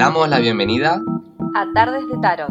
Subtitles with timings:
[0.00, 0.98] damos la bienvenida
[1.54, 2.48] a Tardes de Tarot.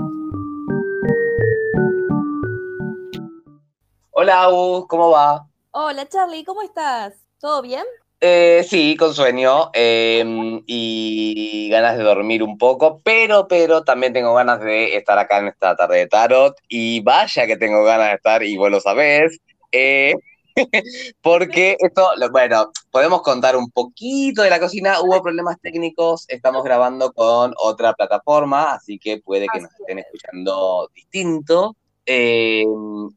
[4.11, 5.47] Hola, Agus, ¿cómo va?
[5.71, 7.15] Hola, Charlie, ¿cómo estás?
[7.39, 7.81] ¿Todo bien?
[8.21, 14.35] Eh, sí, con sueño em, y ganas de dormir un poco, pero, pero también tengo
[14.35, 18.13] ganas de estar acá en esta tarde de tarot y vaya que tengo ganas de
[18.13, 19.39] estar y vos lo sabés.
[19.71, 20.13] Eh,
[21.21, 25.01] porque esto, bueno, podemos contar un poquito de la cocina.
[25.01, 30.89] Hubo problemas técnicos, estamos grabando con otra plataforma, así que puede que nos estén escuchando
[30.93, 31.75] distinto.
[32.11, 32.65] Eh,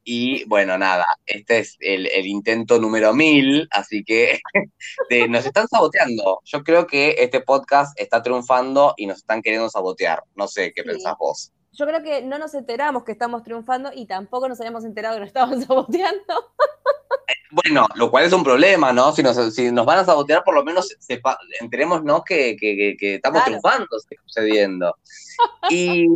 [0.04, 4.38] y bueno, nada, este es el, intento número mil, así que
[5.30, 6.42] nos están saboteando.
[6.44, 10.22] Yo creo que este podcast está triunfando y nos están queriendo sabotear.
[10.34, 11.52] No sé qué pensás vos.
[11.72, 15.20] Yo creo que no nos enteramos que estamos triunfando y tampoco nos habíamos enterado que
[15.20, 16.52] nos estábamos saboteando.
[17.52, 19.12] Bueno, lo cual es un problema, ¿no?
[19.12, 23.16] Si nos, si nos van a sabotear, por lo menos sepa, enterémonos que, que, que,
[23.16, 23.86] estamos triunfando,
[24.26, 24.96] sucediendo.
[25.70, 26.06] Y,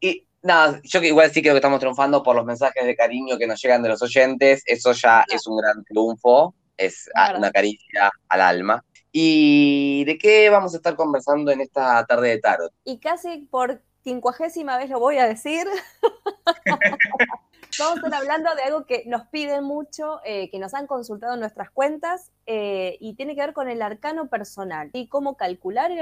[0.00, 3.46] y nada, yo igual sí creo que estamos triunfando por los mensajes de cariño que
[3.46, 4.62] nos llegan de los oyentes.
[4.64, 8.84] Eso ya es un gran triunfo, es una caricia al alma.
[9.12, 12.72] ¿Y de qué vamos a estar conversando en esta tarde de tarot?
[12.84, 15.66] Y casi por quincuagésima vez lo voy a decir.
[17.78, 21.34] Vamos a estar hablando de algo que nos piden mucho, eh, que nos han consultado
[21.34, 25.90] en nuestras cuentas eh, y tiene que ver con el arcano personal y cómo calcular
[25.90, 26.00] el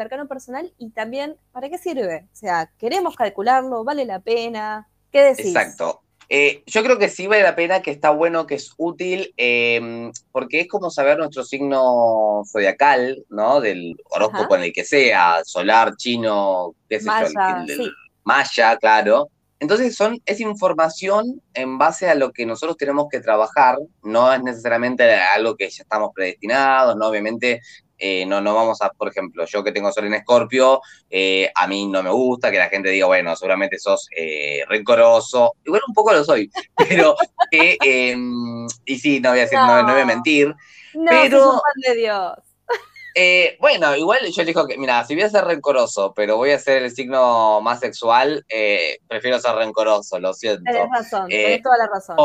[0.00, 2.26] arcano, personal y también para qué sirve.
[2.32, 3.84] O sea, ¿queremos calcularlo?
[3.84, 4.88] ¿Vale la pena?
[5.10, 5.46] ¿Qué decís?
[5.46, 6.02] Exacto.
[6.28, 10.10] Eh, yo creo que sí vale la pena, que está bueno, que es útil, em,
[10.32, 13.60] porque es como saber nuestro signo zodiacal, ¿no?
[13.60, 17.26] Del horóscopo en el que sea, solar, chino, qué sé yo,
[17.68, 17.92] el,
[18.24, 19.30] maya, claro.
[19.58, 24.42] Entonces son, es información en base a lo que nosotros tenemos que trabajar, no es
[24.42, 27.06] necesariamente algo que ya estamos predestinados, ¿no?
[27.06, 27.62] Obviamente
[27.98, 31.66] eh, no, no vamos a, por ejemplo, yo que tengo sol en Escorpio, eh, a
[31.66, 35.94] mí no me gusta que la gente diga, bueno, seguramente sos eh, rencoroso, igual un
[35.94, 37.16] poco lo soy, pero,
[37.50, 40.54] em, y sí, no voy a decir, no, voy a mentir,
[40.94, 41.60] no, pero...
[41.76, 42.32] de Dios.
[43.18, 46.58] Eh, bueno, igual yo digo que, mira, si voy a ser rencoroso, pero voy a
[46.58, 50.70] ser el signo más sexual, eh, prefiero ser rencoroso, lo siento.
[50.70, 52.16] Tienes razón, eh, toda la razón.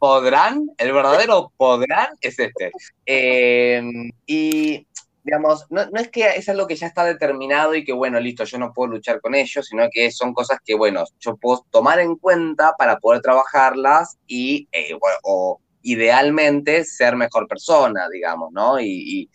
[0.00, 2.72] podrán, el verdadero podrán es este.
[4.26, 4.88] y,
[5.22, 8.42] digamos, no, no, es que es algo que ya está determinado y que, bueno, listo,
[8.42, 12.00] yo no puedo luchar con ello, sino que son cosas que, bueno, yo puedo tomar
[12.00, 14.66] en cuenta para poder trabajarlas y,
[14.98, 18.80] bueno, o idealmente ser mejor persona, digamos, ¿no?
[18.80, 19.30] Y,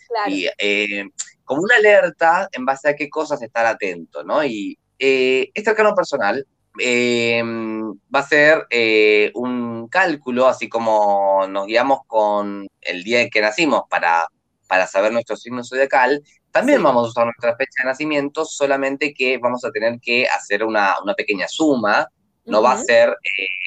[0.58, 1.04] eh,
[1.44, 4.44] como una alerta en base a qué cosas estar atento, ¿no?
[4.44, 6.46] Y eh, este arcano personal
[6.80, 13.30] em, va a ser eh, un cálculo, así como nos guiamos con el día en
[13.30, 14.28] que nacimos para,
[14.68, 19.38] para saber nuestro signo zodiacal, también vamos a usar nuestra fecha de nacimiento, solamente que
[19.38, 22.08] vamos a tener que hacer una, una pequeña suma
[22.46, 23.16] no va a ser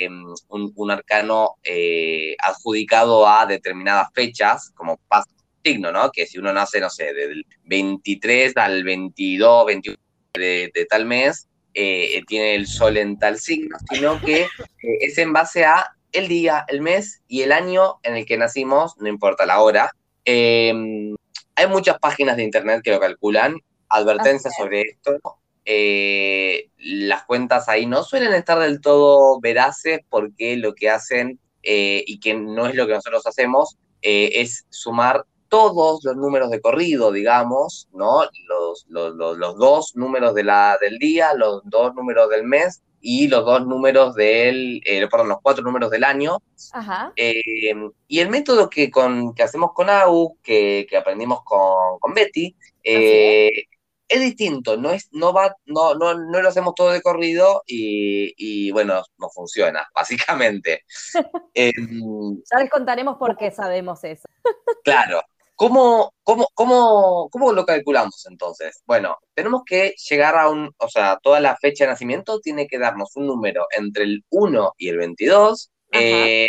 [0.00, 5.28] em, un, arcano eh, adjudicado a determinadas fechas, como pasa
[5.64, 6.10] signo, ¿no?
[6.12, 9.98] Que si uno nace, no sé, del 23 al 22, 21
[10.34, 14.48] de, tal mes, eh, tiene el sol en tal signo, sino que eh,
[15.00, 18.96] es en base a el día, el mes y el año en el que nacimos,
[18.98, 19.90] no importa la hora.
[20.24, 21.14] Em,
[21.54, 23.58] hay muchas páginas de internet que lo calculan,
[23.88, 25.18] advertencias sobre esto,
[25.70, 32.02] eh, las cuentas ahí no suelen estar del todo veraces porque lo que hacen, eh,
[32.06, 36.62] y que no es lo que nosotros hacemos, eh, es sumar todos los números de
[36.62, 38.22] corrido, digamos, ¿no?
[38.48, 43.44] Los, los, dos números de la, del día, los dos números del mes y los
[43.44, 44.80] dos números del,
[45.10, 46.38] perdón, los cuatro números del año.
[47.14, 52.56] y el método que, con, que hacemos con AU, que, que aprendimos con, con Betty,
[54.08, 58.70] es distinto, no es, no va, no, no, no lo hacemos todo de corrido y,
[58.72, 60.84] bueno, no funciona, básicamente.
[61.54, 64.26] Em, ya les contaremos por qué sabemos eso.
[64.84, 65.22] claro.
[65.54, 68.80] ¿Cómo, cómo, cómo, cómo lo calculamos entonces?
[68.86, 72.78] Bueno, tenemos que llegar a un, o sea, toda la fecha de nacimiento tiene que
[72.78, 75.72] darnos un número entre el 1 y el 22.
[75.90, 76.48] Eh,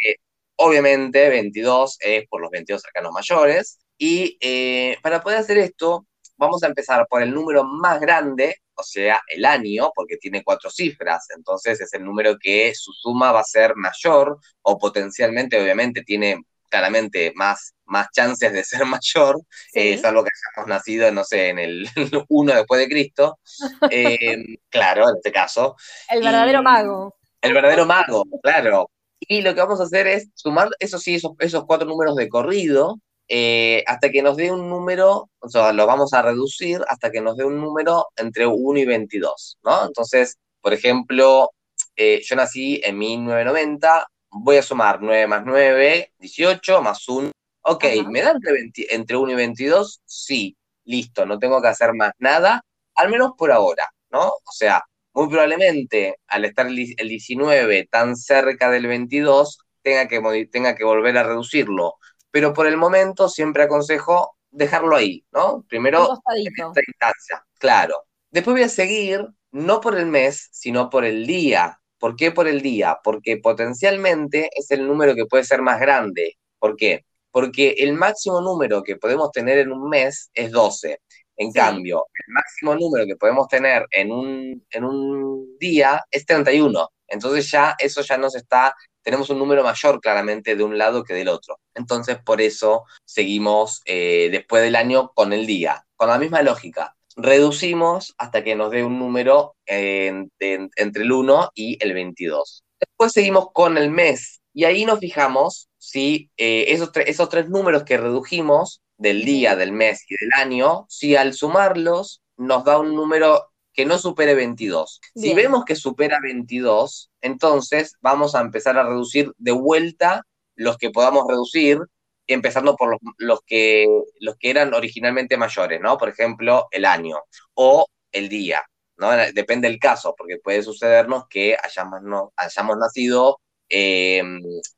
[0.57, 3.79] obviamente, 22 es por los 22 cercanos mayores.
[3.97, 6.05] Y eh, para poder hacer esto,
[6.39, 10.71] vamos a empezar por el número más grande, o sea, el año, porque tiene cuatro
[10.71, 16.01] cifras, entonces es el número que su suma va a ser mayor, o potencialmente, obviamente,
[16.03, 19.37] tiene claramente más, más chances de ser mayor,
[19.73, 21.89] eh, es algo que hayamos nacido, no sé, en el
[22.29, 23.39] 1 después de Cristo,
[23.91, 24.37] eh,
[24.69, 25.75] claro, en este caso.
[26.09, 27.15] El verdadero mago.
[27.41, 28.89] El verdadero mago, claro.
[29.19, 32.29] Y lo que vamos a hacer es sumar, eso sí, esos, esos cuatro números de
[32.29, 32.97] corrido,
[33.29, 37.21] eh, hasta que nos dé un número, o sea, lo vamos a reducir hasta que
[37.21, 39.85] nos dé un número entre 1 y 22, ¿no?
[39.85, 41.51] Entonces, por ejemplo,
[41.95, 47.31] eh, yo nací en 1990, voy a sumar 9 más 9, 18, más 1.
[47.61, 50.01] Ok, ¿me da entre, entre 1 y 22?
[50.05, 52.63] Sí, listo, no tengo que hacer más nada,
[52.95, 54.25] al menos por ahora, ¿no?
[54.27, 54.83] O sea,
[55.13, 61.17] muy probablemente al estar el 19 tan cerca del 22, tenga que, tenga que volver
[61.17, 61.95] a reducirlo.
[62.31, 65.63] Pero por el momento siempre aconsejo dejarlo ahí, ¿no?
[65.67, 67.95] Primero en esta instancia, claro.
[68.31, 71.79] Después voy a seguir, no por el mes, sino por el día.
[71.97, 72.99] ¿Por qué por el día?
[73.03, 76.37] Porque potencialmente es el número que puede ser más grande.
[76.57, 77.05] ¿Por qué?
[77.31, 80.99] Porque el máximo número que podemos tener en un mes es 12.
[81.35, 86.89] En cambio, el máximo número que podemos tener en un, en un día es 31.
[87.07, 88.75] Entonces ya eso ya nos está,
[89.09, 91.59] tenemos un número mayor claramente de un lado que del otro.
[91.73, 96.95] Entonces por eso seguimos eh, después del año con el día, con la misma lógica.
[97.15, 102.63] Reducimos hasta que nos dé un número entre el 1 y el 22.
[102.79, 107.85] Después seguimos con el mes y ahí nos fijamos si eh, esos, esos tres números
[107.85, 112.93] que redujimos del día, del mes y del año, si al sumarlos nos da un
[112.93, 113.48] número
[113.79, 114.99] que no supere 22.
[115.15, 120.89] Si vemos que supera 22, entonces vamos a empezar a reducir de vuelta los que
[120.89, 121.79] podamos reducir,
[122.27, 123.87] empezando por los, que,
[124.19, 125.97] los que eran originalmente mayores, ¿no?
[125.97, 127.19] Por ejemplo, el año
[127.53, 128.65] o el día,
[128.97, 129.11] ¿no?
[129.33, 134.21] Depende del caso, porque puede sucedernos que hayamos, no, hayamos nacido eh,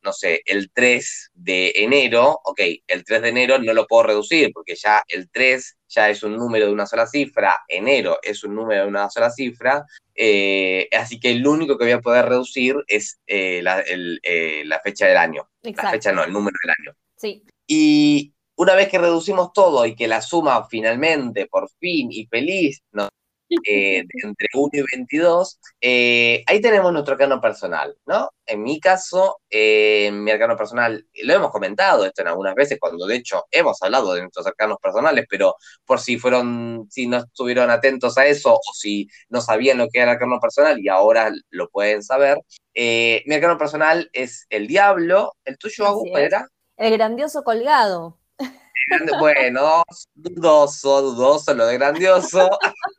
[0.01, 4.51] no sé, el 3 de enero, ok, el 3 de enero no lo puedo reducir
[4.53, 8.55] porque ya el 3 ya es un número de una sola cifra, enero es un
[8.55, 9.85] número de una sola cifra,
[10.15, 13.83] eh, así que el único que voy a poder reducir es eh, la,
[14.83, 15.49] fecha del año.
[15.61, 16.97] La fecha no, el número del año.
[17.15, 17.43] Sí.
[17.67, 22.81] Y una vez que reducimos todo y que la suma finalmente, por fin y feliz,
[22.91, 23.09] nos
[23.65, 28.29] eh, entre 1 y 22, eh, ahí tenemos nuestro arcano personal, ¿no?
[28.45, 33.05] En mi caso, eh, mi arcano personal, lo hemos comentado esto en algunas veces, cuando
[33.05, 35.55] de hecho hemos hablado de nuestros arcanos personales, pero
[35.85, 39.99] por si fueron, si no estuvieron atentos a eso o si no sabían lo que
[39.99, 42.37] era el arcano personal y ahora lo pueden saber,
[42.73, 46.47] mi arcano personal es el diablo, el tuyo, Agus, era?
[46.77, 48.20] El grandioso colgado.
[49.19, 49.83] Bueno,
[50.13, 52.49] dudoso, dudoso lo de grandioso.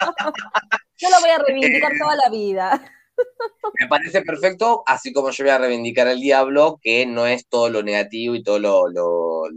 [0.99, 2.93] Yo lo voy a reivindicar toda la vida.
[3.81, 7.69] Me parece perfecto, así como yo voy a reivindicar al diablo, que no es todo
[7.69, 9.49] lo negativo y todo lo,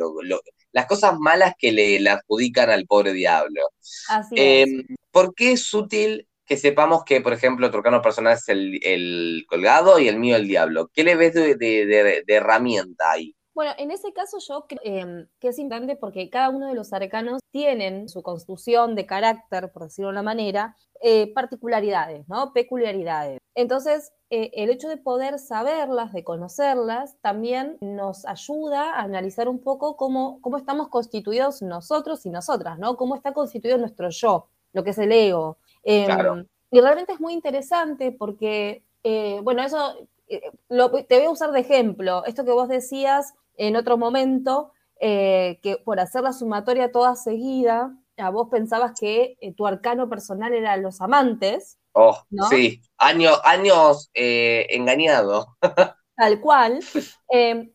[0.71, 3.61] las cosas malas que le, adjudican al pobre diablo.
[4.09, 4.67] Así es.
[4.67, 9.45] Em, ¿Por qué es útil que sepamos que, por ejemplo, tu arcano personal es el,
[9.47, 10.89] colgado y el mío el diablo?
[10.93, 13.35] ¿Qué le ves de herramienta ahí?
[13.55, 16.91] Bueno, en ese caso yo creo em, que es importante porque cada uno de los
[16.91, 22.51] arcanos tienen su construcción de carácter, por decirlo de una manera, eh, particularidades, ¿no?
[22.51, 23.39] Peculiaridades.
[23.55, 29.59] Entonces, eh, el hecho de poder saberlas, de conocerlas, también nos ayuda a analizar un
[29.59, 32.97] poco cómo, cómo estamos constituidos nosotros y nosotras, ¿no?
[32.97, 35.59] Cómo está constituido nuestro yo, lo que es el ego.
[35.83, 41.59] Em, y realmente es muy interesante porque, eh, bueno, eso te voy a usar de
[41.59, 42.25] ejemplo.
[42.25, 47.95] Esto que vos decías en otro momento eh, que por hacer la sumatoria toda seguida,
[48.17, 51.77] a vos pensabas que eh, tu arcano personal era los amantes.
[51.93, 52.17] Oh,
[52.49, 55.57] sí, años, años eh, engañado.
[56.15, 56.79] Tal cual,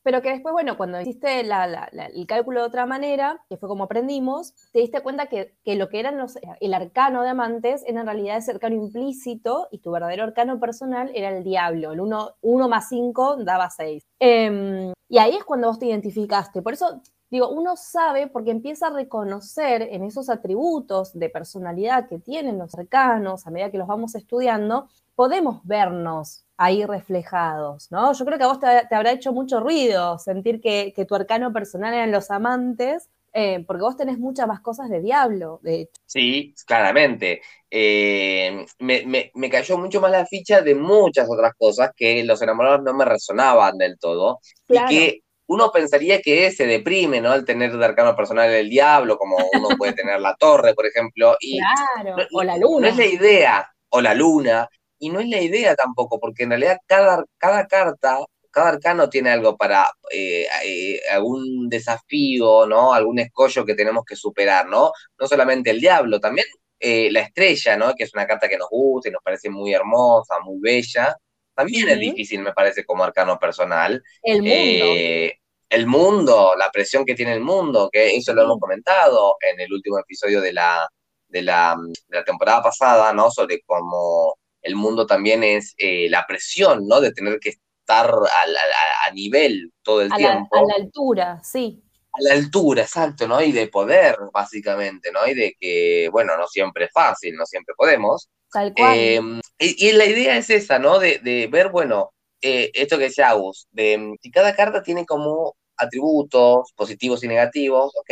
[0.02, 4.54] pero que después, bueno, cuando hiciste el cálculo de otra manera, que fue como aprendimos,
[4.72, 8.38] te diste cuenta que, lo que eran los, el arcano de amantes era en realidad
[8.38, 11.92] ese arcano implícito y tu verdadero arcano personal era el diablo.
[11.92, 14.06] El 1 más 5 daba 6.
[14.18, 16.62] Y ahí es cuando vos te identificaste.
[16.62, 22.18] Por eso digo, uno sabe porque empieza a reconocer en esos atributos de personalidad que
[22.18, 24.88] tienen los cercanos, a medida que los vamos estudiando,
[25.20, 28.14] podemos vernos ahí reflejados, ¿no?
[28.14, 31.92] Yo creo que a vos te, habrá hecho mucho ruido sentir que, tu arcano personal
[31.92, 36.00] eran los amantes, eh, porque vos tenés muchas más cosas de diablo, de hecho.
[36.06, 37.42] Sí, claramente.
[37.70, 42.94] Eh, me, cayó mucho más la ficha de muchas otras cosas que los enamorados no
[42.94, 44.40] me resonaban del todo.
[44.70, 47.30] Y que uno pensaría que se deprime, ¿no?
[47.30, 51.36] Al tener de arcano personal el diablo, como uno puede tener la torre, por ejemplo.
[51.40, 52.86] Y claro, o la luna.
[52.86, 54.66] No es la idea, o la luna,
[55.00, 58.18] y no es la idea tampoco, porque en realidad cada, cada carta
[58.50, 62.92] cada arcano tiene algo para eh, eh, algún desafío, ¿no?
[62.92, 64.92] Algún escollo que tenemos que superar, ¿no?
[65.18, 66.46] No solamente el diablo, también
[66.78, 67.94] eh, la estrella, ¿no?
[67.94, 71.16] Que es una carta que nos gusta y nos parece muy hermosa, muy bella.
[71.54, 74.02] También es difícil, me parece, como arcano personal.
[74.22, 75.34] El mundo.
[75.68, 79.72] El mundo, la presión que tiene el mundo, que eso lo hemos comentado en el
[79.72, 80.88] último episodio de la,
[81.28, 81.76] de la,
[82.08, 83.30] de la temporada pasada, ¿no?
[83.30, 87.00] Sobre cómo el mundo también es eh, la presión, ¿no?
[87.00, 90.56] De tener que estar a, nivel todo el tiempo.
[90.56, 91.82] a la altura, sí.
[92.12, 93.40] A la altura, exacto, ¿no?
[93.42, 95.26] Y de poder, básicamente, ¿no?
[95.26, 98.28] Y de que, bueno, no siempre es fácil, no siempre podemos.
[98.52, 98.98] Tal cual.
[98.98, 100.98] Em, y, la idea es esa, ¿no?
[100.98, 102.12] De, de ver, bueno,
[102.42, 107.92] eh, esto que decía Agus, de si cada carta tiene como atributos positivos y negativos,
[107.96, 108.10] ¿ok?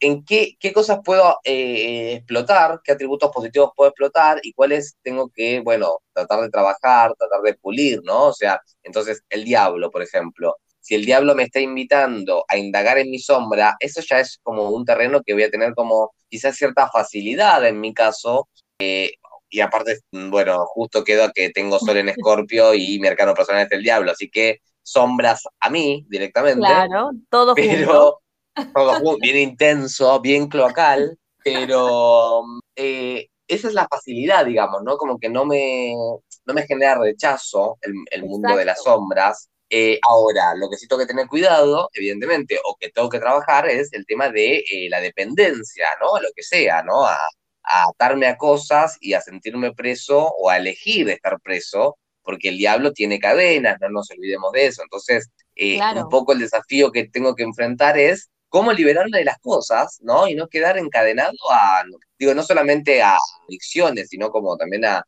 [0.00, 2.80] ¿En qué, qué cosas puedo eh, explotar?
[2.84, 4.40] ¿Qué atributos positivos puedo explotar?
[4.42, 8.26] ¿Y cuáles tengo que, bueno, tratar de trabajar, tratar de pulir, ¿no?
[8.26, 10.56] O sea, entonces el diablo, por ejemplo.
[10.80, 14.70] Si el diablo me está invitando a indagar en mi sombra, eso ya es como
[14.70, 18.48] un terreno que voy a tener como quizás cierta facilidad en mi caso,
[18.78, 19.12] eh,
[19.50, 23.72] y aparte, bueno, justo quedó que tengo sol en escorpio y mi arcano personal es
[23.72, 24.60] el diablo, así que
[24.90, 26.60] sombras a mí directamente.
[26.60, 28.20] Claro, todo pero,
[28.74, 32.42] Todo bien intenso, bien cloacal, pero
[32.74, 34.96] eh, esa es la facilidad, digamos, ¿no?
[34.96, 35.94] Como que no me,
[36.44, 39.48] no me genera rechazo el, mundo de las sombras.
[39.70, 43.68] Eh, ahora, lo que sí tengo que tener cuidado, evidentemente, o que tengo que trabajar
[43.68, 46.20] es el tema de eh, la dependencia, ¿no?
[46.20, 47.04] Lo que sea, ¿no?
[47.04, 47.16] A,
[47.62, 51.96] a atarme a cosas y a sentirme preso o a elegir estar preso
[52.28, 54.82] porque el diablo tiene cadenas, no nos olvidemos de eso.
[54.82, 59.38] Entonces, eh, un poco el desafío que tengo que enfrentar es cómo liberarme de las
[59.38, 60.28] cosas, ¿no?
[60.28, 61.84] Y no quedar encadenado a,
[62.18, 63.16] digo, no solamente a
[63.46, 65.02] adicciones, sino como también a,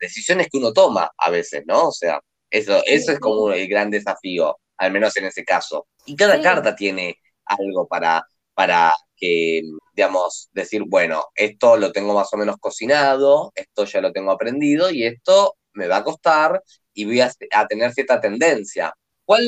[0.00, 1.88] decisiones que uno toma a veces, ¿no?
[1.88, 2.18] O sea,
[2.48, 5.88] eso, eso es como el gran desafío, al menos en ese caso.
[6.06, 9.60] Y cada carta tiene algo para, para que,
[9.94, 14.90] digamos, decir, bueno, esto lo tengo más o menos cocinado, esto ya lo tengo aprendido
[14.90, 16.62] y esto me va a costar
[16.94, 17.30] y voy a,
[17.68, 18.94] tener cierta tendencia.
[19.24, 19.46] ¿Cuál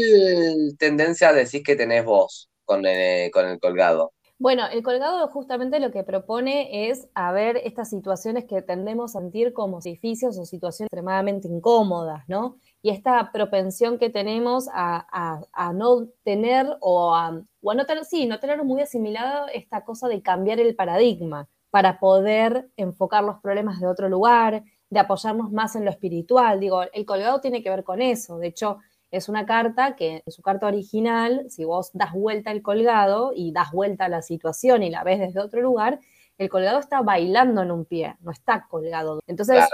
[0.79, 4.13] tendencia decís que tenés vos con, el, con el colgado?
[4.39, 9.21] Bueno, el colgado justamente lo que propone es a ver estas situaciones que tendemos a
[9.21, 12.59] sentir como difíciles o situaciones extremadamente incómodas, ¿no?
[12.83, 15.41] Y esta propensión que tenemos a,
[15.73, 20.21] no tener o a, o no tener, sí, no tener muy asimilado esta cosa de
[20.21, 24.65] cambiar el paradigma para poder enfocar los problemas de otro lugar,
[24.95, 26.61] de apoyarnos más en lo espiritual.
[26.61, 28.39] Digo, el colgado tiene que ver con eso.
[28.39, 28.79] De hecho,
[29.11, 33.53] es una carta que en su carta original, si vos das vuelta al colgado y
[33.53, 36.01] das vuelta a la situación y la ves desde otro lugar,
[36.39, 39.21] el colgado está bailando en un pie, no está colgado.
[39.27, 39.65] Entonces,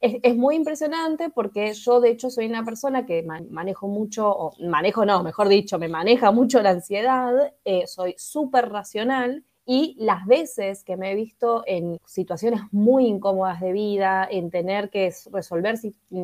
[0.00, 5.04] es, muy impresionante porque yo, de hecho, soy una persona que manejo mucho, o manejo
[5.04, 10.82] no, mejor dicho, me maneja mucho la ansiedad, eh, soy súper racional y las veces
[10.82, 15.78] que me he visto en situaciones muy incómodas de vida, en tener que resolver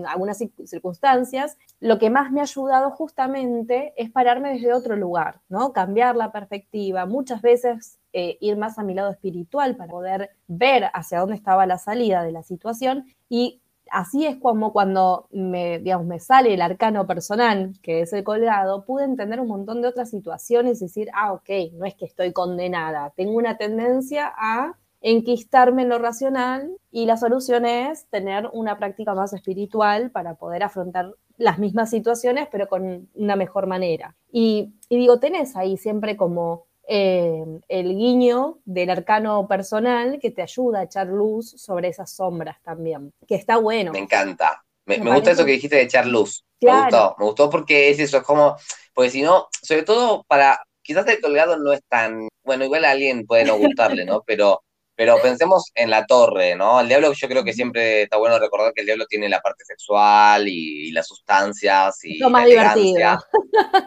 [0.08, 5.72] algunas circunstancias, lo que más me ha ayudado justamente es pararme desde otro lugar, ¿no?
[5.72, 10.90] Cambiar la perspectiva, muchas veces eh, ir más a mi lado espiritual para poder ver
[10.92, 16.06] hacia dónde estaba la salida de la situación y así es como cuando me, digamos,
[16.06, 20.10] me sale el arcano personal, que es el colgado, pude entender un montón de otras
[20.10, 25.82] situaciones y decir, ah, ok, no es que estoy condenada, tengo una tendencia a enquistarme
[25.82, 31.12] en lo racional y la solución es tener una práctica más espiritual para poder afrontar
[31.36, 34.16] las mismas situaciones, pero con una mejor manera.
[34.32, 40.42] Y, y digo, tenés ahí siempre como eh, el guiño del arcano personal que te
[40.42, 43.92] ayuda a echar luz sobre esas sombras también, que está bueno.
[43.92, 44.62] Me encanta.
[44.84, 46.44] Me, gusta eso que dijiste de echar luz.
[46.60, 48.56] Me gustó, me gustó porque es eso, es como,
[48.94, 52.92] porque si no, sobre todo para, quizás el colgado no es tan, bueno, igual a
[52.92, 54.22] alguien puede no gustarle, ¿no?
[54.24, 54.62] Pero
[54.96, 56.80] pero pensemos en la torre, ¿no?
[56.80, 59.62] El diablo, yo creo que siempre está bueno recordar que el diablo tiene la parte
[59.64, 62.22] sexual y, las sustancias y.
[62.22, 63.18] Es más divertido.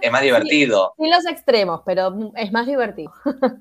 [0.01, 0.93] Es más divertido.
[0.97, 3.11] Sin los extremos, pero es más divertido.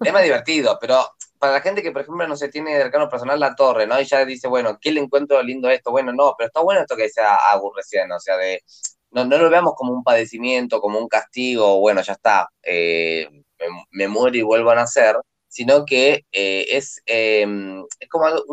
[0.05, 1.07] Es más divertido, pero
[1.39, 3.99] para la gente que, por ejemplo, no se tiene de arcano personal la torre, ¿no?
[3.99, 5.91] Y ya dice, bueno, ¿qué le encuentro lindo esto?
[5.91, 8.63] Bueno, no, pero está bueno esto que sea Agus recién, o sea, de.
[9.11, 13.27] No, no lo veamos como un padecimiento, como un castigo, bueno, ya está, eh,
[13.59, 15.17] me, me muero y vuelvo a nacer,
[15.49, 18.45] sino que eh, es, em, es como algo,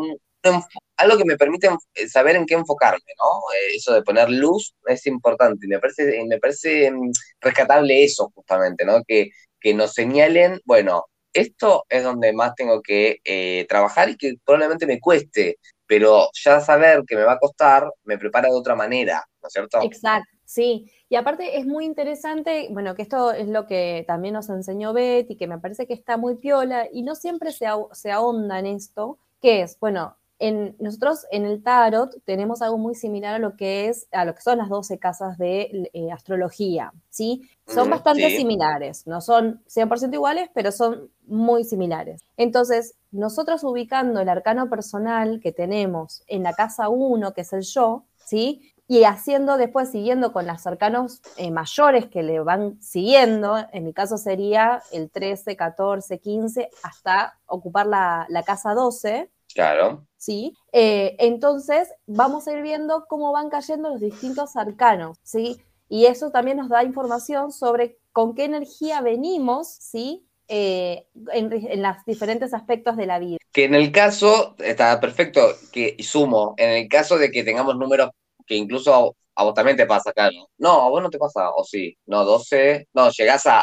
[0.96, 1.68] algo, que me permite
[2.08, 3.54] saber en qué enfocarme, ¿no?
[3.54, 7.10] Eh, eso de poner luz es importante me parece, me parece em,
[7.40, 9.02] rescatable eso justamente, ¿no?
[9.06, 14.34] Que, que nos señalen, bueno, esto es donde más tengo que eh, trabajar y que
[14.44, 18.74] probablemente me cueste, pero ya saber que me va a costar me prepara de otra
[18.74, 19.82] manera, ¿no es cierto?
[19.82, 20.90] Exacto, sí.
[21.10, 25.36] Y aparte es muy interesante, bueno, que esto es lo que también nos enseñó Betty,
[25.36, 29.18] que me parece que está muy piola y no siempre se, se ahonda en esto,
[29.42, 33.88] que es, bueno, En, nosotros en el tarot tenemos algo muy similar a lo que
[33.88, 37.48] es a lo que son las 12 casas de eh, astrología, ¿sí?
[37.66, 42.20] Son bastante similares, no son 100% iguales, pero son muy similares.
[42.36, 47.62] Entonces, nosotros ubicando el arcano personal que tenemos en la casa 1, que es el
[47.62, 48.74] yo, ¿sí?
[48.88, 53.92] Y haciendo después, siguiendo con los arcanos eh, mayores que le van siguiendo, en mi
[53.92, 59.28] caso sería el 13, 14, 15, hasta ocupar la, casa 12.
[59.52, 60.06] Claro.
[60.16, 60.56] ¿Sí?
[60.72, 65.60] Eh, entonces, vamos a ir viendo cómo van cayendo los distintos arcanos, ¿sí?
[65.88, 70.28] Y eso también nos da información sobre con qué energía venimos, ¿sí?
[70.48, 73.38] Eh, en, en, los diferentes aspectos de la vida.
[73.52, 75.40] Que en el caso, está perfecto,
[75.72, 78.10] que sumo, en el caso de que tengamos números
[78.46, 80.48] que incluso a, vos también te pasa, claro.
[80.58, 81.96] No, a vos no te pasa, o sí.
[82.06, 83.62] No, 12, no, llegás a...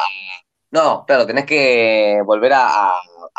[0.70, 2.92] No, claro, tenés que volver a,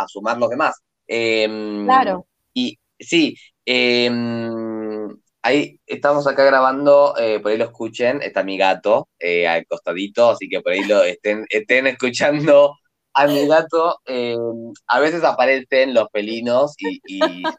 [0.08, 0.82] sumar los demás.
[1.08, 2.28] Em, claro.
[2.54, 3.36] Y sí,
[3.66, 5.08] em,
[5.42, 10.30] ahí estamos acá grabando, eh, por ahí lo escuchen, está mi gato eh, al costadito,
[10.32, 12.76] así que por ahí lo estén, estén escuchando
[13.14, 14.00] a mi gato.
[14.06, 17.02] Em, a veces aparecen los pelinos y,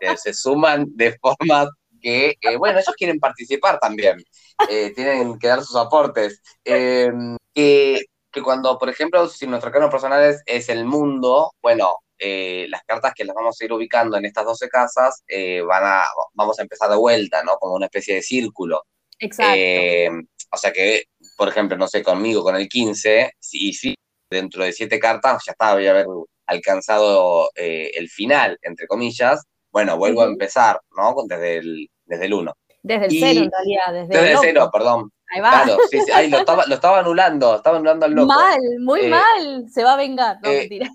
[0.00, 1.69] se, se, suman de formas
[2.07, 4.23] que, eh, bueno, ellos quieren participar también,
[4.71, 6.41] eh, tienen que dar sus aportes.
[6.65, 7.11] Eh,
[7.53, 8.07] que,
[8.45, 13.35] cuando, por ejemplo, si nuestro arcano personal es, el mundo, bueno, las cartas que las
[13.35, 15.25] vamos a ir ubicando en estas 12 casas,
[15.67, 17.57] van a, vamos a empezar de vuelta, ¿no?
[17.57, 18.85] Como una especie de círculo.
[19.19, 19.59] Exacto.
[20.53, 21.05] o sea que,
[21.37, 23.95] por ejemplo, no sé, conmigo, con el 15, y si
[24.31, 26.07] dentro de 7 cartas ya está, voy a haber
[26.47, 31.15] alcanzado el final, entre comillas, bueno, vuelvo a empezar, ¿no?
[31.27, 32.53] Desde el, desde el 1.
[32.83, 33.93] Desde el 0, en realidad.
[33.93, 35.11] Desde, desde el 0, perdón.
[35.29, 35.51] Ahí va.
[35.65, 36.31] Claro, sí, sí.
[36.31, 38.33] Lo estaba, lo estaba anulando, estaba anulando al loco.
[38.33, 39.69] Mal, muy eh, mal.
[39.69, 40.39] Se va a vengar.
[40.43, 40.89] No, eh, mentira.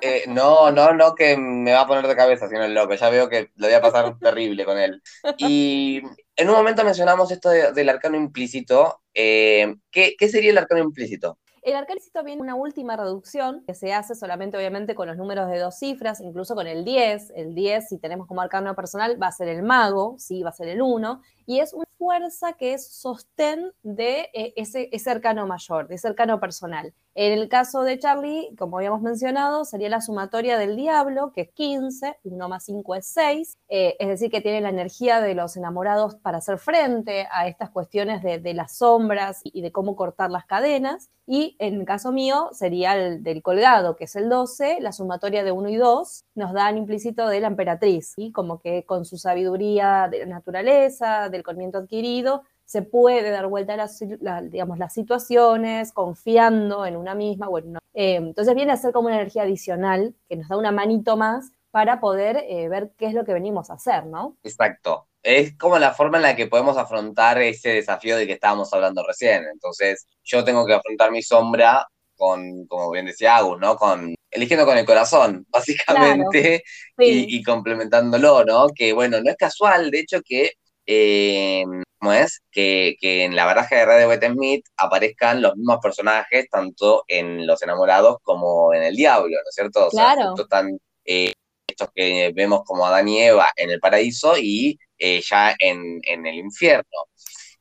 [0.00, 2.94] Eh, no, no, no, que me va a poner de cabeza, sino el loco.
[2.94, 5.00] Ya veo que lo voy a pasar terrible con él.
[5.38, 6.02] Y
[6.36, 9.00] en un momento mencionamos esto del arcano implícito.
[9.14, 11.38] ¿qué, ¿Qué sería el arcano implícito?
[11.64, 15.58] El arcanícito viene una última reducción que se hace solamente obviamente con los números de
[15.58, 17.32] dos cifras, incluso con el 10.
[17.36, 20.52] El 10, si tenemos como arcano personal, va a ser el mago, sí, va a
[20.52, 21.22] ser el 1.
[21.46, 26.08] Y es una fuerza que es sostén de eh, ese, ese arcano mayor, de ese
[26.08, 26.92] arcano personal.
[27.16, 31.50] En el caso de Charlie, como habíamos mencionado, sería la sumatoria del diablo, que es
[31.52, 35.56] 15, 1 más 5 es 6, eh, es decir, que tiene la energía de los
[35.56, 40.44] enamorados para hacer frente a estas cuestiones de, las sombras y de cómo cortar las
[40.44, 41.08] cadenas.
[41.24, 45.44] Y en el caso mío sería el del colgado, que es el 12, la sumatoria
[45.44, 49.18] de 1 y 2 nos dan implícito de la emperatriz, y como que con su
[49.18, 54.02] sabiduría de la naturaleza, del conocimiento adquirido, se puede dar vuelta a las,
[54.50, 57.48] digamos, las situaciones confiando en una misma.
[57.48, 61.16] Bueno, eh, entonces viene a ser como una energía adicional que nos da una manito
[61.16, 64.36] más para poder eh, ver qué es lo que venimos a hacer, ¿no?
[64.44, 65.08] Exacto.
[65.22, 69.04] Es como la forma en la que podemos afrontar ese desafío de que estábamos hablando
[69.06, 69.44] recién.
[69.52, 73.76] Entonces, yo tengo que afrontar mi sombra con, como bien decía Agus, ¿no?
[73.76, 76.62] Con, eligiendo con el corazón, básicamente,
[76.98, 78.68] y, y, complementándolo, ¿no?
[78.68, 80.52] Que bueno, no es casual, de hecho, que
[80.86, 81.64] eh,
[82.04, 82.42] ¿cómo es?
[82.50, 87.62] Que, en la baraja de Radio Beth Smith aparezcan los mismos personajes, tanto en Los
[87.62, 89.86] Enamorados como en El Diablo, ¿no es cierto?
[89.86, 90.34] O claro.
[90.36, 91.32] están eh,
[91.66, 96.34] estos que vemos como Adán y Eva en el paraíso y eh, ya en, el
[96.34, 97.06] infierno.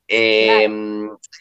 [0.05, 0.67] Eh,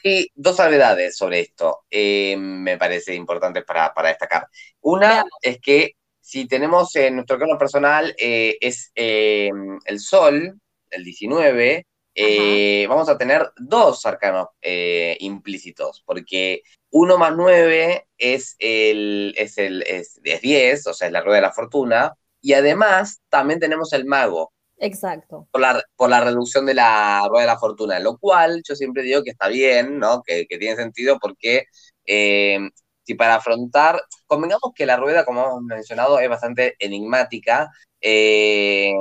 [0.04, 4.46] y dos salvedades sobre esto me parece importante para, destacar.
[4.80, 10.61] Una es que si tenemos en nuestro caso personal es el Sol,
[10.92, 18.56] el 19, eh, vamos a tener dos arcanos eh, implícitos, porque 1 más 9 es,
[18.58, 23.22] el, es, el, es, 10, o sea, es la rueda de la fortuna, y además
[23.28, 24.52] también tenemos el mago.
[24.78, 25.48] Exacto.
[25.50, 29.02] Por la, por la reducción de la rueda de la fortuna, lo cual yo siempre
[29.04, 30.22] digo que está bien, ¿no?
[30.22, 31.64] Que, tiene sentido porque
[32.04, 32.58] eh,
[33.04, 38.92] si para afrontar, convengamos que la rueda, como hemos mencionado, es bastante enigmática, eh,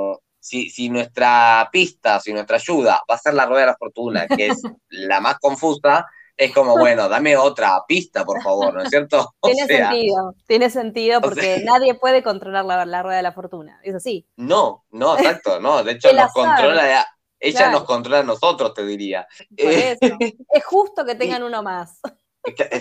[0.42, 4.48] si, nuestra pista, si nuestra ayuda va a ser la rueda de la fortuna, que
[4.48, 9.34] es la más confusa, es como, bueno, dame otra pista, por favor, ¿no es cierto?
[9.42, 14.26] tiene sentido, tiene sentido porque nadie puede controlar la, rueda de la fortuna, es así.
[14.36, 17.06] No, no, exacto, no, de hecho nos controla,
[17.38, 19.26] ella nos controla a nosotros, te diría.
[19.56, 19.98] Por eso.
[20.20, 22.00] es justo que tengan uno más.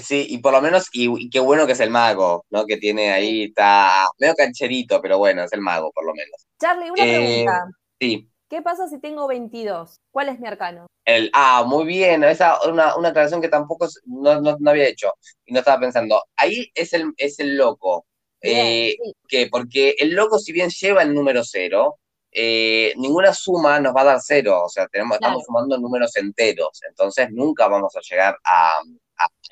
[0.02, 2.66] Sí, y por lo menos, y, qué bueno que es el mago, ¿no?
[2.66, 6.48] Que tiene ahí, está medio cancherito, pero bueno, es el mago, por lo menos.
[6.60, 7.66] Charlie, una eh, pregunta.
[8.00, 8.28] Sí.
[8.50, 9.98] ¿Qué pasa si tengo 22?
[10.12, 10.88] ¿Cuál es mi arcano?
[11.06, 15.14] El, ah, muy bien, esa es una, una, aclaración que tampoco no, no, había hecho
[15.46, 16.24] y no estaba pensando.
[16.36, 18.06] Ahí es el, es el loco.
[18.42, 18.98] Eh,
[19.28, 22.00] que porque el loco, si bien lleva el número cero,
[22.32, 26.80] eh, ninguna suma nos va a dar cero, o sea, tenemos, estamos sumando números enteros,
[26.88, 28.80] entonces nunca vamos a llegar a,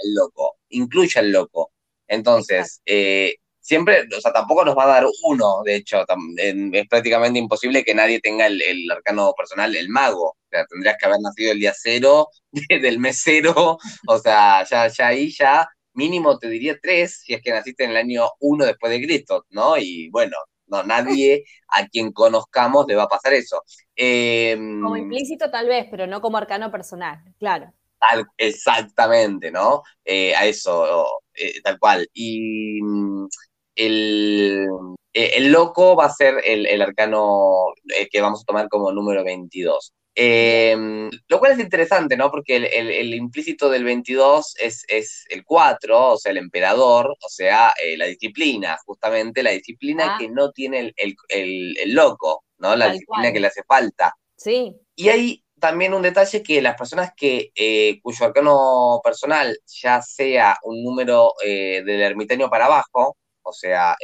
[0.04, 1.72] al loco, incluye al loco.
[2.08, 6.04] Entonces, eh, siempre, o sea, tampoco nos va a dar uno, de hecho,
[6.38, 10.30] es prácticamente imposible que nadie tenga el, arcano personal, el mago.
[10.30, 12.30] O sea, tendrías que haber nacido el día cero,
[12.70, 17.42] del mes cero, o sea, ya, ya ahí ya mínimo te diría tres si es
[17.42, 19.78] que naciste en el año uno después de Cristo, ¿no?
[19.78, 23.64] Y bueno, no, nadie a quien conozcamos le va a pasar eso.
[23.96, 27.74] Em, como implícito tal vez, pero no como arcano personal, claro.
[28.00, 29.84] Tal, exactamente, ¿no?
[30.06, 32.08] Eh, a eso, eh, tal cual.
[32.14, 33.28] Y mm,
[33.76, 34.68] el,
[35.14, 37.74] eh, el, loco va a ser el, el arcano
[38.12, 39.94] que vamos a tomar como número 22.
[40.22, 42.30] Em, lo cual es interesante, ¿no?
[42.30, 47.74] Porque el, implícito del 22 es, es, el 4, o sea, el emperador, o sea,
[47.82, 50.18] eh, la disciplina, justamente la disciplina ah.
[50.20, 52.76] que no tiene el, loco, ¿no?
[52.76, 54.14] La disciplina que le hace falta.
[54.36, 54.76] Sí.
[54.94, 60.58] Y hay también un detalle que las personas que eh, cuyo arcano personal ya sea
[60.64, 63.96] un número eh, del ermitaño para abajo, o sea,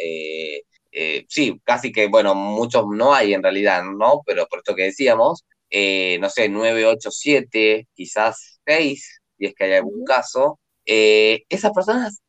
[1.28, 4.22] sí, casi que, bueno, muchos no hay en realidad, ¿no?
[4.26, 9.54] Pero por esto que decíamos, eh, no sé, 9, 8, 7, quizás 6, si es
[9.54, 12.22] que hay algún caso, eh, esas personas,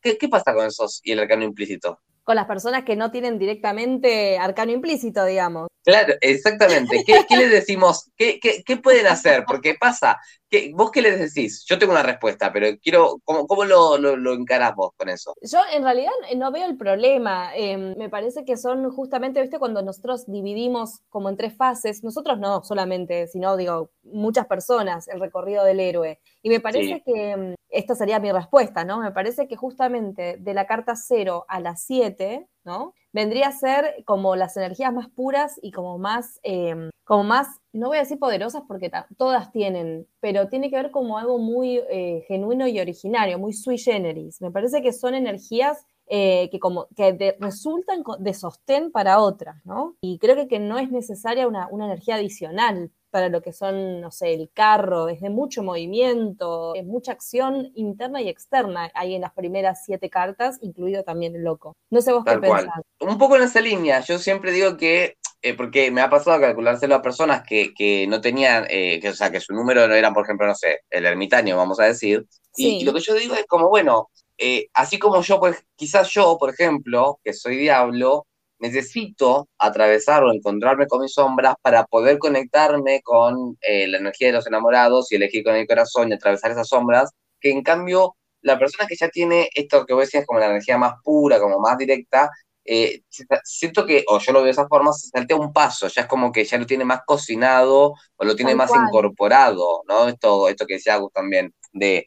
[0.00, 2.00] qué, ¿qué pasa con esos y el arcano implícito?
[2.24, 5.68] Con las personas que no tienen directamente arcano implícito, digamos.
[5.84, 7.04] Claro, exactamente.
[7.04, 8.10] ¿Qué, les decimos?
[8.16, 8.40] ¿Qué,
[8.82, 9.44] pueden hacer?
[9.46, 10.18] Porque pasa,
[10.48, 11.64] que, ¿vos qué les decís?
[11.66, 15.34] Yo tengo una respuesta, pero quiero, ¿cómo, cómo lo, lo, encarás vos con eso?
[15.42, 17.50] Yo en realidad no veo el problema.
[17.56, 22.38] Em, me parece que son justamente, viste, cuando nosotros dividimos como en tres fases, nosotros
[22.38, 26.20] no solamente, sino digo, muchas personas, el recorrido del héroe.
[26.42, 29.00] Y me parece que em, esta sería mi respuesta, ¿no?
[29.00, 32.94] Me parece que justamente de la carta 0 a la 7, ¿no?
[33.12, 37.88] vendría a ser como las energías más puras y como más, em, como más, no
[37.88, 42.24] voy a decir poderosas porque todas tienen, pero tiene que ver como algo muy eh,
[42.26, 44.40] genuino y originario, muy sui generis.
[44.40, 49.96] Me parece que son energías eh, que, como, que resultan de sostén para otras, ¿no?
[50.00, 54.00] Y creo que, que no es necesaria una, una energía adicional para lo que son,
[54.00, 59.14] no sé, el carro, es de mucho movimiento, es mucha acción interna y externa ahí
[59.14, 61.76] en las primeras siete cartas, incluido también el loco.
[61.90, 62.80] No sé vos qué pensás.
[63.00, 66.40] Un poco en esa línea, yo siempre digo que, eh, porque me ha pasado a
[66.40, 70.10] calculárselo a personas que, no tenían, eh, que, o sea, que su número no era,
[70.14, 73.44] por ejemplo, no sé, el ermitaño, vamos a decir, y, lo que yo digo es
[73.46, 78.26] como, bueno, eh, así como yo, pues quizás yo, por ejemplo, que soy diablo,
[78.62, 84.34] necesito atravesar o encontrarme con mis sombras para poder conectarme con eh, la energía de
[84.34, 88.58] los enamorados y elegir con el corazón y atravesar esas sombras, que en cambio la
[88.60, 91.76] persona que ya tiene esto que vos decías como la energía más pura, como más
[91.76, 92.30] directa,
[92.64, 93.02] eh,
[93.42, 96.06] siento que, o yo lo veo de esa forma, se saltea un paso, ya es
[96.06, 100.06] como que ya lo tiene más cocinado o lo tiene más incorporado, ¿no?
[100.06, 102.06] Esto, esto que decía Agus también, de,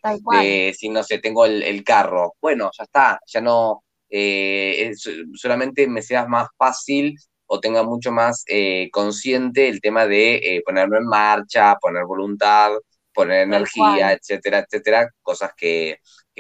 [0.78, 3.84] si no sé, tengo el, el, carro, bueno, ya está, ya no,
[4.18, 4.94] eh,
[5.34, 10.64] solamente me sea más fácil o tenga mucho más eh, consciente el tema de eh,
[10.66, 12.72] ponerlo en marcha, poner voluntad,
[13.14, 16.00] poner energía, etcétera, etcétera, cosas que,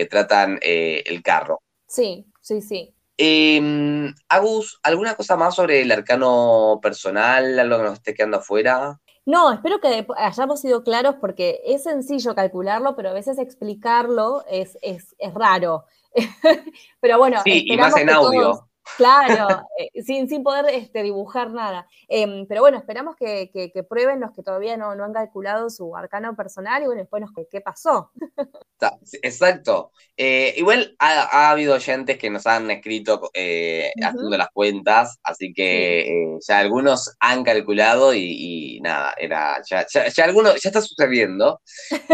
[0.10, 1.62] tratan el carro.
[1.88, 2.94] Sí, sí, sí.
[3.18, 9.00] Em, Agus, ¿alguna cosa más sobre el arcano personal, algo que nos esté quedando afuera?
[9.26, 14.78] No, espero que hayamos sido claros porque es sencillo calcularlo, pero a veces explicarlo es,
[14.82, 15.86] es, es raro.
[17.00, 18.68] Pero bueno, sí, y más en audio.
[18.98, 19.48] claro,
[19.78, 21.88] eh, sin, sin poder este, dibujar nada.
[22.08, 23.50] Em, pero bueno, esperamos que,
[23.90, 27.62] prueben los que todavía no, han calculado su arcano personal y bueno, después nos qué
[27.62, 28.12] pasó.
[29.22, 29.92] Exacto.
[30.16, 36.38] Eh, igual ha, habido oyentes que nos han escrito eh, haciendo las cuentas, así que
[36.48, 41.60] ya algunos han calculado y, nada, era ya, ya, algunos, ya está sucediendo.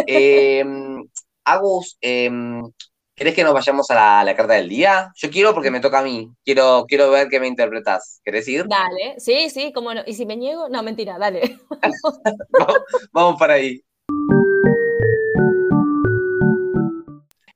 [0.08, 1.04] Em,
[1.44, 2.72] Agus, em,
[3.16, 5.12] ¿Querés que nos vayamos a la, carta del día?
[5.16, 6.32] Yo quiero porque me toca a mí.
[6.44, 8.22] Quiero, quiero ver qué me interpretas.
[8.24, 8.66] ¿Querés ir?
[8.68, 10.02] Dale, sí, sí, cómo no.
[10.06, 10.70] ¿Y si me niego?
[10.70, 11.60] No, mentira, dale.
[13.12, 13.84] vamos, para ahí.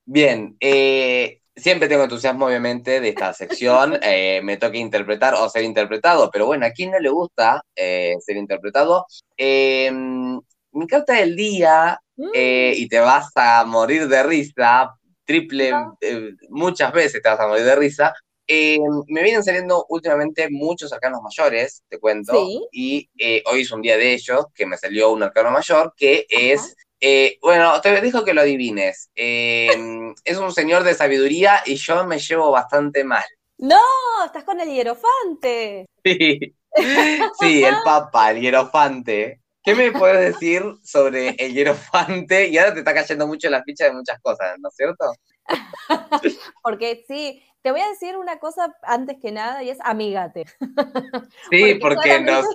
[0.06, 3.98] Bien, eh, siempre tengo entusiasmo, obviamente, de esta sección.
[4.04, 8.16] Eh, me toca interpretar o ser interpretado, pero bueno, ¿a quién no le gusta eh,
[8.20, 9.06] ser interpretado?
[9.38, 12.32] mi carta del día, mm.
[12.34, 14.94] y te vas a morir de risa,
[15.26, 18.14] triple, eh, muchas veces te vas a morir de risa.
[18.48, 23.82] Eh, me vienen saliendo últimamente muchos arcanos mayores, te cuento, y eh, hoy es un
[23.82, 26.76] día de ellos que me salió un arcano mayor que es,
[27.42, 32.52] bueno, te dijo que lo adivines, es un señor de sabiduría y yo me llevo
[32.52, 33.26] bastante mal.
[33.58, 33.82] No,
[34.26, 35.86] estás con el hierofante.
[36.04, 36.56] Sí.
[37.40, 39.40] Sí, el papa, el hierofante.
[39.66, 42.48] ¿Qué me puedes decir sobre el hierofante?
[42.48, 45.12] Y ahora te está cayendo mucho la ficha de muchas cosas, ¿no es cierto?
[46.64, 50.46] Porque sí, te voy a decir una cosa antes que nada y es amígate.
[51.50, 52.46] Sí, porque, nos,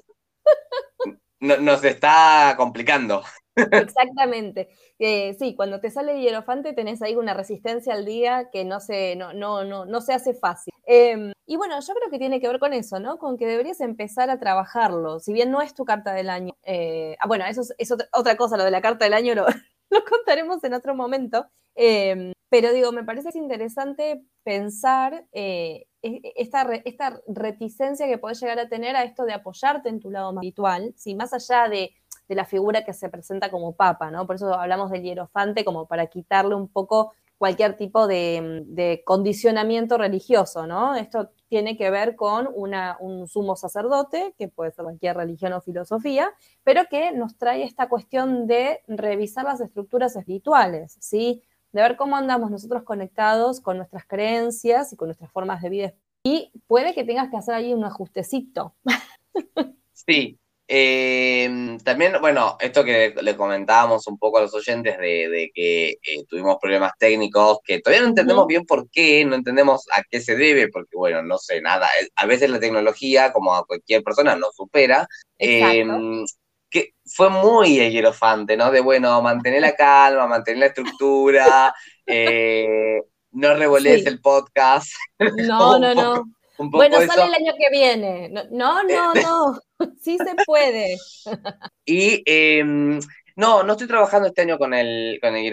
[1.60, 3.24] nos está complicando.
[3.56, 4.68] Exactamente.
[4.98, 8.80] Eh, sí, cuando te sale el hierofante tenés ahí una resistencia al día que no
[8.80, 10.72] se, no, no, no, no se hace fácil.
[10.86, 13.18] Em, y bueno, yo creo que tiene que ver con eso, ¿no?
[13.18, 15.20] Con que deberías empezar a trabajarlo.
[15.20, 16.54] Si bien no es tu carta del año.
[16.64, 19.34] Eh, ah, bueno, eso es, otra, cosa, lo de la carta del año
[19.90, 21.46] lo, contaremos en otro momento.
[21.74, 28.58] Em, pero digo, me parece interesante pensar eh, e, esta, esta reticencia que puedes llegar
[28.58, 31.94] a tener a esto de apoyarte en tu lado más espiritual, si más allá de
[32.30, 34.24] de la figura que se presenta como papa, ¿no?
[34.24, 40.64] Por eso hablamos del hierofante como para quitarle un poco cualquier tipo de, condicionamiento religioso,
[40.64, 40.94] ¿no?
[40.94, 46.30] Esto tiene que ver con un sumo sacerdote, que puede ser cualquier religión o filosofía,
[46.62, 51.42] pero que nos trae esta cuestión de revisar las estructuras espirituales, ¿sí?
[51.72, 55.94] De ver cómo andamos nosotros conectados con nuestras creencias y con nuestras formas de vida.
[56.22, 58.76] Y puede que tengas que hacer ahí un ajustecito.
[60.06, 60.39] Sí,
[60.72, 66.24] eh, también, bueno, esto que le comentábamos un poco a los oyentes de, que eh,
[66.28, 70.36] tuvimos problemas técnicos, que todavía no entendemos bien por qué, no entendemos a qué se
[70.36, 71.88] debe, porque bueno, no sé nada.
[72.00, 75.08] Eh, a veces la tecnología, como a cualquier persona, nos supera.
[75.38, 76.24] Em,
[76.70, 78.70] que fue muy hierofante, ¿no?
[78.70, 81.74] De bueno, mantener la calma, mantener la estructura,
[82.06, 83.02] eh,
[83.32, 84.92] no revolees el podcast.
[85.18, 86.24] No, no, no
[86.68, 88.28] bueno, sale el año que viene.
[88.50, 89.60] No, no, no,
[90.00, 90.96] sí se puede.
[91.86, 93.00] Y em,
[93.34, 95.52] no, no estoy trabajando este año con el, con el.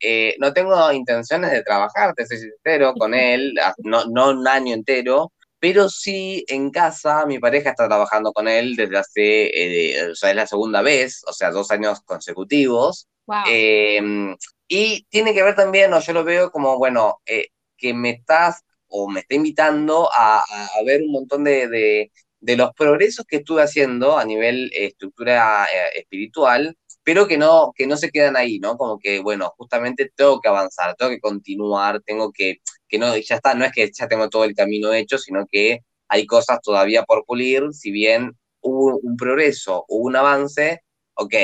[0.00, 4.74] Eh, no tengo intenciones de trabajar, te soy sincero, con él, no, no un año
[4.74, 5.32] entero.
[5.58, 10.30] Pero sí, en casa, mi pareja está trabajando con él desde hace, eh, o sea,
[10.30, 13.08] es la segunda vez, o sea, dos años consecutivos.
[13.46, 14.36] Em,
[14.68, 18.62] y tiene que ver también, o yo lo veo como, bueno, eh, que me estás
[18.88, 20.42] o me está invitando a,
[20.84, 26.76] ver un montón de, los progresos que estuve haciendo a nivel eh, estructura eh, espiritual,
[27.02, 28.76] pero que no, que no se quedan ahí, ¿no?
[28.76, 33.36] Como que, bueno, justamente tengo que avanzar, tengo que continuar, tengo que, que no, ya
[33.36, 37.04] está, no es que ya tengo todo el camino hecho, sino que hay cosas todavía
[37.04, 40.82] por pulir, si bien hubo un progreso, hubo un avance,
[41.14, 41.34] ok,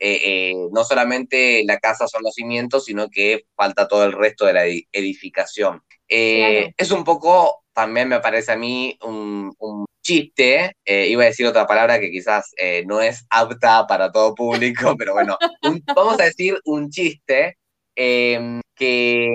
[0.00, 4.52] eh, no solamente la casa son los cimientos, sino que falta todo el resto de
[4.52, 5.82] la edificación.
[6.12, 9.54] Eh, es un poco, también me parece a mí, un,
[10.02, 14.34] chiste, eh, iba a decir otra palabra que quizás eh, no es apta para todo
[14.34, 15.36] público, pero bueno,
[15.94, 17.58] vamos a decir un chiste
[17.94, 19.30] em, que,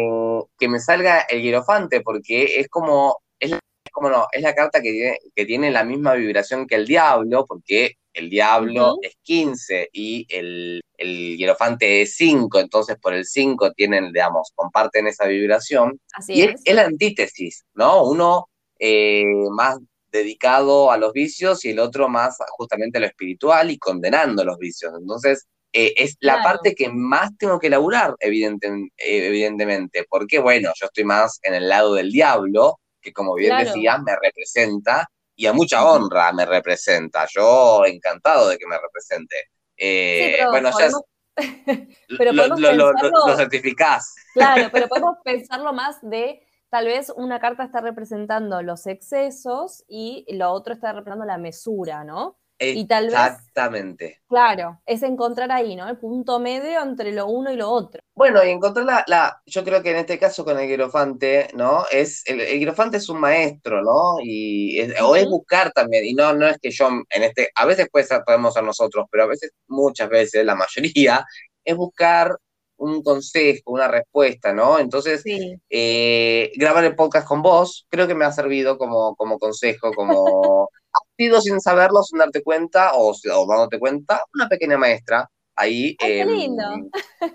[0.58, 3.58] que, me salga el hierofante, porque es como, es,
[3.91, 7.45] como no, es la carta que tiene, que tiene la misma vibración que el diablo,
[7.47, 13.73] porque el diablo es 15 y el, el hierofante es 5, entonces por el 5
[13.73, 15.99] tienen, digamos, comparten esa vibración.
[16.28, 16.62] y es.
[16.63, 18.06] es, la antítesis, ¿no?
[18.06, 18.47] Uno
[18.80, 19.78] eh, más
[20.12, 24.58] dedicado a los vicios y el otro más justamente a lo espiritual y condenando los
[24.58, 24.93] vicios.
[24.97, 30.71] Entonces, eh, es la parte que más tengo que elaborar, evidente, eh, evidentemente, porque bueno,
[30.80, 35.45] yo estoy más en el lado del diablo, que como bien decía, me representa, y
[35.45, 37.26] a mucha honra me representa.
[37.34, 39.36] Yo encantado de que me represente.
[39.78, 40.89] Eh, bueno, ya
[42.17, 44.15] pero lo, lo, certificás.
[44.34, 50.26] Claro, pero podemos pensarlo más de tal vez una carta está representando los excesos y
[50.30, 52.38] lo otro está representando la mesura, ¿no?
[52.58, 54.22] Y tal vez, Exactamente.
[54.28, 55.88] Claro, es encontrar ahí, ¿no?
[55.89, 58.02] El punto medio entre lo uno y lo otro.
[58.13, 61.86] Bueno, y encontrar la, la yo creo que en este caso con el hierofante, ¿no?
[61.91, 64.18] Es, el, el es un maestro, ¿no?
[64.24, 67.88] Y o es buscar también, y no, no es que yo en este, a veces
[67.91, 71.26] puede ser, podemos ser nosotros, pero a veces, muchas veces, la mayoría,
[71.65, 72.38] es buscar
[72.78, 74.80] un consejo, una respuesta, ¿no?
[74.80, 75.24] Entonces,
[75.70, 80.70] eh, grabar el podcast con vos creo que me ha servido como, como consejo, como
[81.17, 85.95] sido sin saberlo, sin darte cuenta o, o dándote cuenta, una pequeña maestra ahí.
[85.97, 86.63] qué em, lindo.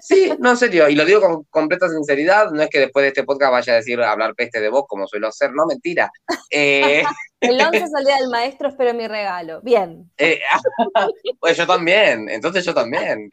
[0.00, 3.08] Sí, no, en serio, y lo digo con completa sinceridad, no es que después de
[3.08, 6.10] este podcast vaya a decir hablar peste de vos como suelo hacer, no, mentira.
[6.50, 7.02] Eh,
[7.40, 9.60] el 11 salía del maestro, espero mi regalo.
[9.62, 10.10] Bien.
[10.16, 10.40] Eh,
[11.40, 13.28] pues yo también, entonces yo también.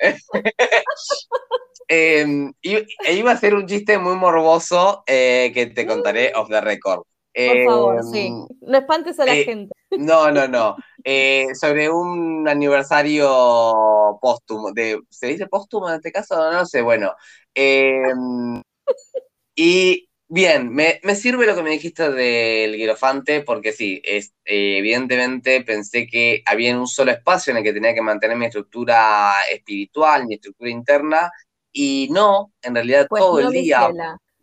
[1.89, 6.59] Em, e iba a ser un chiste muy morboso eh, que te contaré off the
[6.59, 7.03] record.
[7.45, 8.27] Por favor, sí.
[8.27, 9.73] Em, no espantes a la gente.
[9.97, 10.75] No, no, no.
[11.01, 14.73] Eh, sobre un aniversario póstumo.
[14.73, 16.51] De, ¿Se dice póstumo en este caso?
[16.51, 17.13] No, sé, bueno.
[17.55, 18.61] Em,
[19.55, 25.61] y Bien, me, sirve lo que me dijiste del Guirofante, porque sí, es, eh, evidentemente
[25.61, 30.27] pensé que había un solo espacio en el que tenía que mantener mi estructura espiritual,
[30.27, 31.31] mi estructura interna,
[31.71, 33.89] y no, en realidad pues todo el día.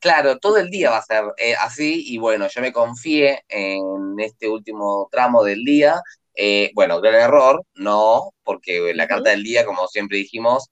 [0.04, 4.20] Claro, todo el día va a ser eh, así, y bueno, yo me confié en
[4.20, 6.02] este último tramo del día.
[6.34, 10.68] Eh, bueno, gran error, no, porque la carta del día, como siempre dijimos,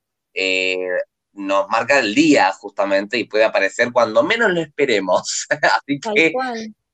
[1.32, 5.46] nos marca el día justamente y puede aparecer cuando menos lo esperemos.
[5.62, 6.34] Así que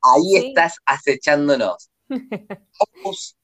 [0.01, 1.91] ahí estás acechándonos.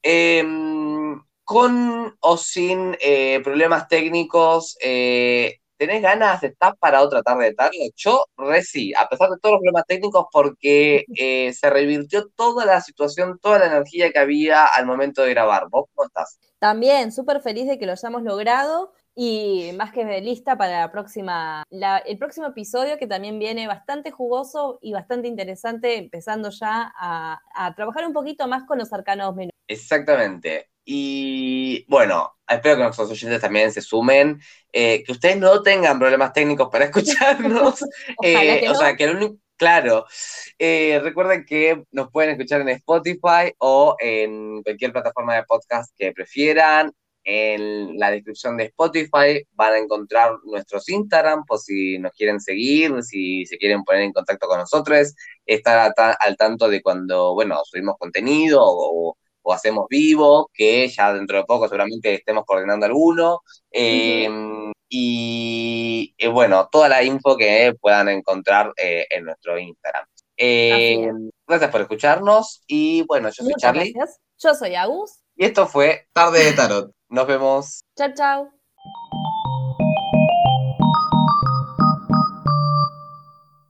[0.02, 6.40] Em, con o sin eh, problemas técnicos, eh, ¿tenés ganas?
[6.40, 7.90] de estar para otra tarde de tarde?
[7.96, 12.80] Yo reci, a pesar de todos los problemas técnicos, porque eh, se revirtió toda la
[12.80, 15.68] situación, toda la energía que había al momento de grabar.
[15.70, 16.38] ¿Vos cómo estás?
[16.58, 21.62] También, súper feliz de que lo hayamos logrado y más que lista para la próxima,
[21.70, 28.06] el próximo episodio que también viene bastante jugoso y bastante interesante, empezando ya a, trabajar
[28.06, 29.54] un poquito más con los arcanos menores.
[29.68, 30.70] Exactamente.
[30.84, 34.40] Y bueno, espero que nuestros oyentes también se sumen,
[34.72, 37.84] eh, que ustedes no tengan problemas técnicos para escucharnos.
[38.22, 40.04] Eh, o sea, que el único, Claro.
[40.58, 46.12] Eh, recuerden que nos pueden escuchar en Spotify o en cualquier plataforma de podcast que
[46.12, 46.92] prefieran.
[47.26, 53.02] En la descripción de Spotify van a encontrar nuestros Instagram por si nos quieren seguir,
[53.02, 55.14] si se quieren poner en contacto con nosotros,
[55.46, 59.16] estar al tanto de cuando, bueno, subimos contenido o,
[59.52, 63.40] hacemos vivo, que ya dentro de poco seguramente estemos coordinando alguno.
[63.70, 70.06] Em, y eh, bueno, toda la info que puedan encontrar eh, en nuestro Instagram.
[70.36, 73.94] Em, gracias por escucharnos y bueno, yo soy Charlie.
[74.38, 75.20] Yo soy Agus.
[75.36, 76.90] Y esto fue Tarde de Tarot.
[77.08, 77.84] Nos vemos.
[77.96, 78.53] Chao, chao.